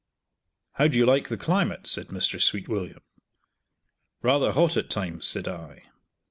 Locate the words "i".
5.47-5.83